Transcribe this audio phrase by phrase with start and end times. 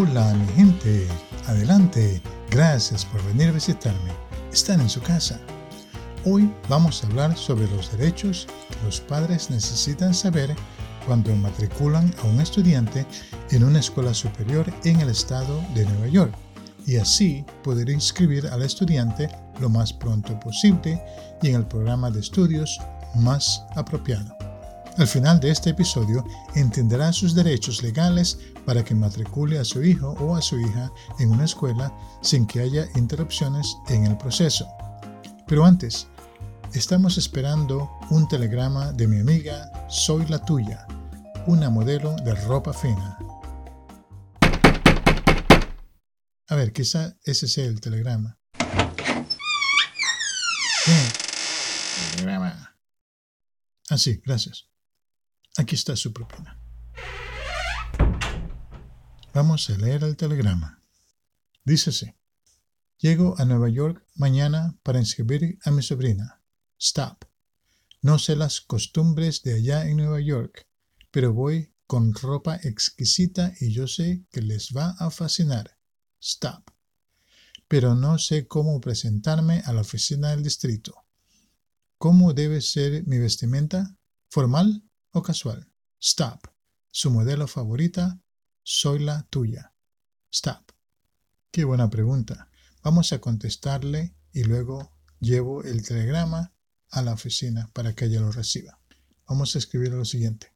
[0.00, 1.06] Hola mi gente,
[1.46, 4.10] adelante, gracias por venir a visitarme.
[4.50, 5.38] Están en su casa.
[6.24, 10.56] Hoy vamos a hablar sobre los derechos que los padres necesitan saber
[11.04, 13.04] cuando matriculan a un estudiante
[13.50, 16.34] en una escuela superior en el estado de Nueva York
[16.86, 19.28] y así poder inscribir al estudiante
[19.60, 20.98] lo más pronto posible
[21.42, 22.80] y en el programa de estudios
[23.16, 24.34] más apropiado.
[24.96, 26.24] Al final de este episodio
[26.54, 28.38] entenderá sus derechos legales
[28.70, 31.92] para que matricule a su hijo o a su hija en una escuela
[32.22, 34.64] sin que haya interrupciones en el proceso.
[35.48, 36.06] Pero antes,
[36.72, 40.86] estamos esperando un telegrama de mi amiga Soy la tuya,
[41.48, 43.18] una modelo de ropa fina.
[46.46, 48.38] A ver, quizá ese sea el telegrama.
[52.12, 52.76] Telegrama.
[53.88, 54.68] Ah, sí, gracias.
[55.58, 56.56] Aquí está su propina.
[59.32, 60.82] Vamos a leer el telegrama.
[61.64, 62.16] Dícese,
[62.98, 66.42] llego a Nueva York mañana para inscribir a mi sobrina.
[66.80, 67.26] Stop.
[68.02, 70.66] No sé las costumbres de allá en Nueva York,
[71.12, 75.78] pero voy con ropa exquisita y yo sé que les va a fascinar.
[76.20, 76.68] Stop.
[77.68, 81.04] Pero no sé cómo presentarme a la oficina del distrito.
[81.98, 83.96] ¿Cómo debe ser mi vestimenta?
[84.28, 85.70] ¿Formal o casual?
[86.00, 86.48] Stop.
[86.90, 88.20] Su modelo favorita,
[88.72, 89.74] soy la tuya.
[90.32, 90.70] Stop.
[91.50, 92.48] Qué buena pregunta.
[92.84, 96.54] Vamos a contestarle y luego llevo el telegrama
[96.88, 98.78] a la oficina para que ella lo reciba.
[99.26, 100.54] Vamos a escribir lo siguiente.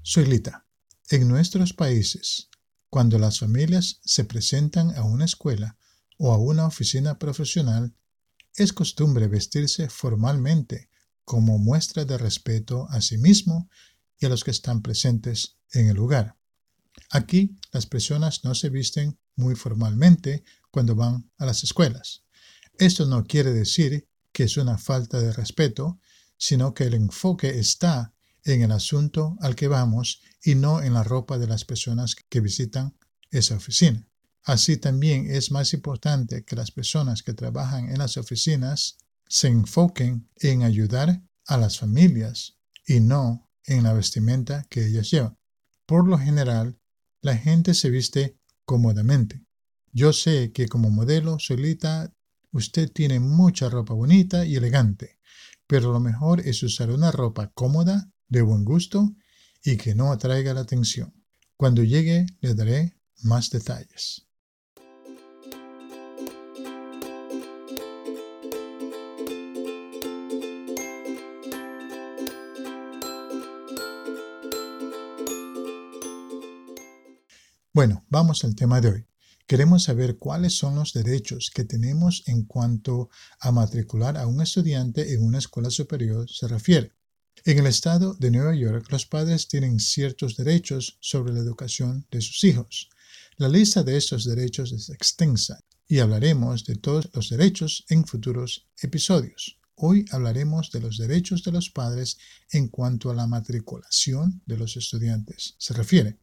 [0.00, 0.64] Soy Lita.
[1.10, 2.48] En nuestros países,
[2.88, 5.76] cuando las familias se presentan a una escuela
[6.16, 7.94] o a una oficina profesional,
[8.54, 10.88] es costumbre vestirse formalmente
[11.26, 13.68] como muestra de respeto a sí mismo
[14.18, 16.39] y a los que están presentes en el lugar.
[17.10, 22.22] Aquí las personas no se visten muy formalmente cuando van a las escuelas.
[22.78, 26.00] Esto no quiere decir que es una falta de respeto,
[26.36, 31.02] sino que el enfoque está en el asunto al que vamos y no en la
[31.02, 32.96] ropa de las personas que visitan
[33.30, 34.06] esa oficina.
[34.44, 38.96] Así también es más importante que las personas que trabajan en las oficinas
[39.28, 42.56] se enfoquen en ayudar a las familias
[42.86, 45.36] y no en la vestimenta que ellas llevan.
[45.84, 46.79] Por lo general,
[47.22, 49.44] la gente se viste cómodamente.
[49.92, 52.12] Yo sé que como modelo solita
[52.52, 55.18] usted tiene mucha ropa bonita y elegante,
[55.66, 59.14] pero lo mejor es usar una ropa cómoda, de buen gusto
[59.64, 61.12] y que no atraiga la atención.
[61.56, 64.29] Cuando llegue le daré más detalles.
[77.80, 79.06] Bueno, vamos al tema de hoy.
[79.46, 83.08] Queremos saber cuáles son los derechos que tenemos en cuanto
[83.38, 86.92] a matricular a un estudiante en una escuela superior se refiere.
[87.46, 92.20] En el estado de Nueva York, los padres tienen ciertos derechos sobre la educación de
[92.20, 92.90] sus hijos.
[93.38, 95.58] La lista de estos derechos es extensa
[95.88, 99.58] y hablaremos de todos los derechos en futuros episodios.
[99.76, 102.18] Hoy hablaremos de los derechos de los padres
[102.52, 106.18] en cuanto a la matriculación de los estudiantes se refiere.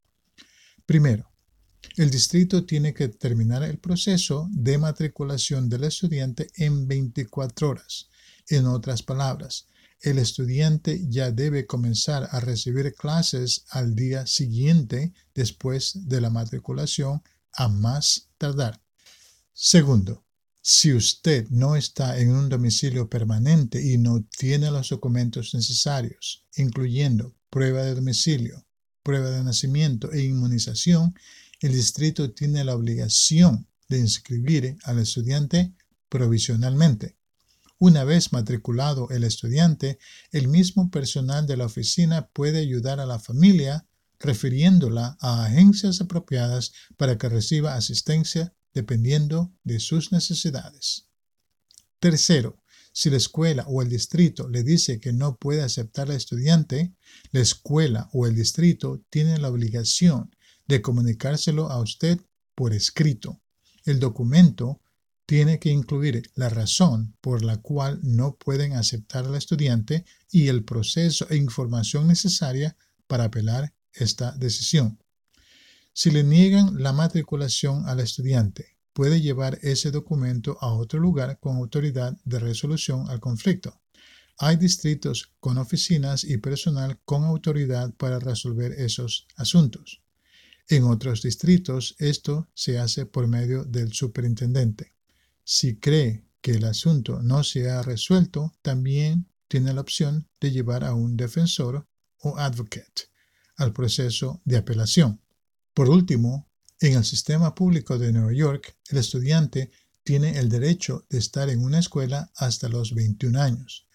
[0.85, 1.31] Primero,
[1.95, 8.09] el distrito tiene que terminar el proceso de matriculación del estudiante en 24 horas.
[8.49, 9.67] En otras palabras,
[10.01, 17.23] el estudiante ya debe comenzar a recibir clases al día siguiente después de la matriculación
[17.53, 18.79] a más tardar.
[19.53, 20.23] Segundo,
[20.61, 27.35] si usted no está en un domicilio permanente y no tiene los documentos necesarios, incluyendo
[27.49, 28.67] prueba de domicilio,
[29.01, 31.15] prueba de nacimiento e inmunización,
[31.59, 35.73] el distrito tiene la obligación de inscribir al estudiante
[36.09, 37.17] provisionalmente.
[37.79, 39.99] Una vez matriculado el estudiante,
[40.31, 43.85] el mismo personal de la oficina puede ayudar a la familia
[44.19, 51.07] refiriéndola a agencias apropiadas para que reciba asistencia dependiendo de sus necesidades.
[51.99, 52.61] Tercero,
[52.91, 56.95] si la escuela o el distrito le dice que no puede aceptar al estudiante,
[57.31, 60.35] la escuela o el distrito tiene la obligación
[60.67, 62.19] de comunicárselo a usted
[62.55, 63.41] por escrito.
[63.85, 64.81] El documento
[65.25, 70.63] tiene que incluir la razón por la cual no pueden aceptar al estudiante y el
[70.63, 72.77] proceso e información necesaria
[73.07, 74.99] para apelar esta decisión.
[75.93, 81.57] Si le niegan la matriculación al estudiante, puede llevar ese documento a otro lugar con
[81.57, 83.81] autoridad de resolución al conflicto.
[84.37, 90.01] Hay distritos con oficinas y personal con autoridad para resolver esos asuntos.
[90.69, 94.93] En otros distritos esto se hace por medio del superintendente.
[95.43, 100.83] Si cree que el asunto no se ha resuelto, también tiene la opción de llevar
[100.83, 101.87] a un defensor
[102.19, 103.09] o advocate
[103.55, 105.21] al proceso de apelación.
[105.73, 106.49] Por último,
[106.79, 109.71] en el sistema público de Nueva York, el estudiante
[110.03, 113.87] tiene el derecho de estar en una escuela hasta los 21 años.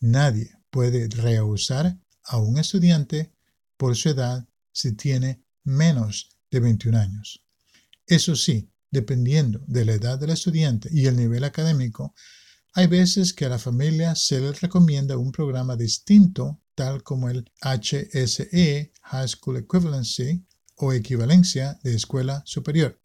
[0.00, 3.32] Nadie puede rehusar a un estudiante
[3.76, 7.44] por su edad si tiene menos de 21 años.
[8.06, 12.14] Eso sí, dependiendo de la edad del estudiante y el nivel académico,
[12.72, 17.50] hay veces que a la familia se le recomienda un programa distinto, tal como el
[17.60, 20.44] HSE, High School Equivalency,
[20.76, 22.98] o equivalencia de escuela superior.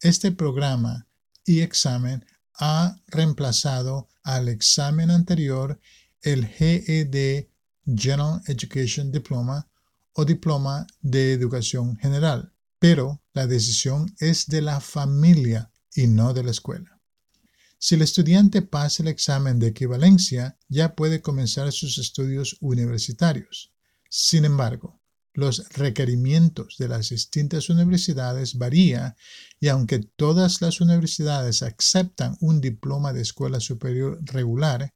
[0.00, 1.08] Este programa
[1.46, 2.24] y examen
[2.58, 5.80] ha reemplazado al examen anterior
[6.20, 7.48] el GED
[7.86, 9.68] General Education Diploma
[10.14, 16.44] o Diploma de Educación General, pero la decisión es de la familia y no de
[16.44, 17.00] la escuela.
[17.78, 23.72] Si el estudiante pasa el examen de equivalencia, ya puede comenzar sus estudios universitarios.
[24.08, 25.02] Sin embargo,
[25.34, 29.16] los requerimientos de las distintas universidades varían
[29.58, 34.94] y aunque todas las universidades aceptan un diploma de escuela superior regular,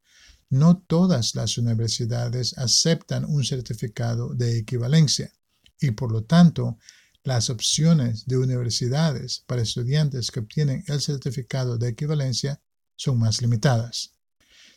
[0.51, 5.33] no todas las universidades aceptan un certificado de equivalencia
[5.81, 6.79] y por lo tanto
[7.23, 12.61] las opciones de universidades para estudiantes que obtienen el certificado de equivalencia
[12.97, 14.15] son más limitadas.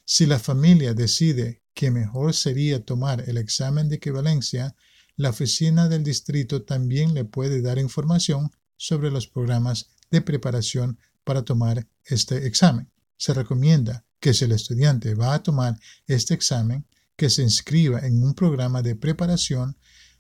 [0.03, 4.75] Si la familia decide que mejor sería tomar el examen de equivalencia,
[5.15, 11.43] la oficina del distrito también le puede dar información sobre los programas de preparación para
[11.43, 12.91] tomar este examen.
[13.15, 15.77] Se recomienda que si el estudiante va a tomar
[16.07, 16.85] este examen,
[17.17, 19.77] que se inscriba en un programa de preparación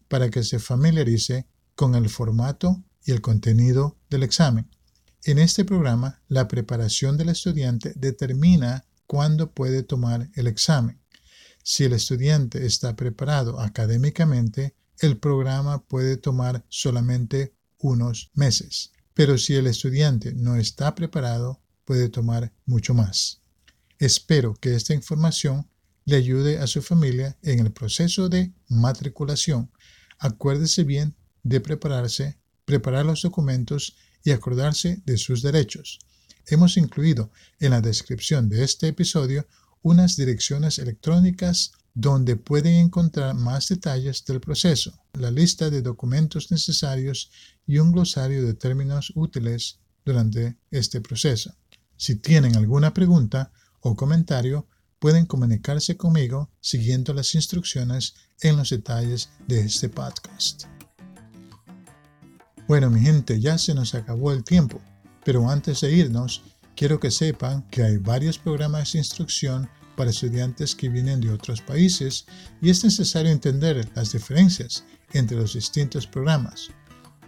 [0.09, 4.69] para que se familiarice con el formato y el contenido del examen.
[5.23, 10.99] En este programa, la preparación del estudiante determina cuándo puede tomar el examen.
[11.63, 18.91] Si el estudiante está preparado académicamente, el programa puede tomar solamente unos meses.
[19.13, 23.40] Pero si el estudiante no está preparado, puede tomar mucho más.
[24.01, 25.69] Espero que esta información
[26.05, 29.69] le ayude a su familia en el proceso de matriculación.
[30.17, 35.99] Acuérdese bien de prepararse, preparar los documentos y acordarse de sus derechos.
[36.47, 39.47] Hemos incluido en la descripción de este episodio
[39.83, 47.29] unas direcciones electrónicas donde pueden encontrar más detalles del proceso, la lista de documentos necesarios
[47.67, 51.53] y un glosario de términos útiles durante este proceso.
[51.97, 53.51] Si tienen alguna pregunta
[53.81, 54.67] o comentario,
[54.99, 60.65] pueden comunicarse conmigo siguiendo las instrucciones en los detalles de este podcast.
[62.67, 64.79] Bueno, mi gente, ya se nos acabó el tiempo,
[65.25, 66.43] pero antes de irnos,
[66.75, 71.61] quiero que sepan que hay varios programas de instrucción para estudiantes que vienen de otros
[71.61, 72.25] países
[72.61, 76.69] y es necesario entender las diferencias entre los distintos programas,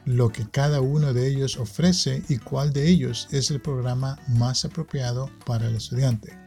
[0.06, 4.64] lo que cada uno de ellos ofrece y cuál de ellos es el programa más
[4.64, 6.43] apropiado para el estudiante.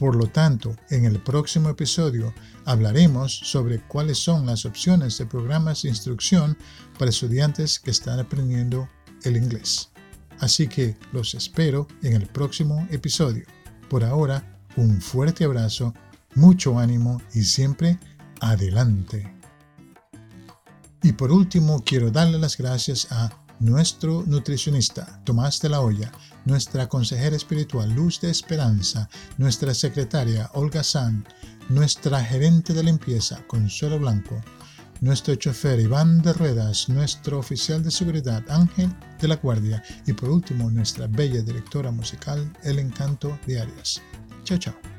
[0.00, 2.32] Por lo tanto, en el próximo episodio
[2.64, 6.56] hablaremos sobre cuáles son las opciones de programas de instrucción
[6.98, 8.88] para estudiantes que están aprendiendo
[9.24, 9.90] el inglés.
[10.38, 13.44] Así que los espero en el próximo episodio.
[13.90, 15.92] Por ahora, un fuerte abrazo,
[16.34, 17.98] mucho ánimo y siempre
[18.40, 19.30] adelante.
[21.02, 23.28] Y por último, quiero darle las gracias a
[23.60, 26.10] nuestro nutricionista Tomás de la Hoya,
[26.44, 31.26] nuestra consejera espiritual Luz de Esperanza, nuestra secretaria Olga San,
[31.68, 34.40] nuestra gerente de limpieza Consuelo Blanco,
[35.00, 38.90] nuestro chofer Iván de Ruedas, nuestro oficial de seguridad Ángel
[39.20, 44.02] de la Guardia y por último nuestra bella directora musical El Encanto de Arias.
[44.44, 44.89] Chao, chao.